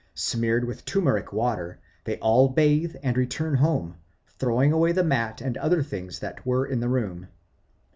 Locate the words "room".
6.89-7.27